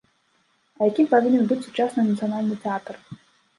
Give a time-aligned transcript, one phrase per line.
[0.79, 2.95] А якім павінен быць сучасны нацыянальны тэатр?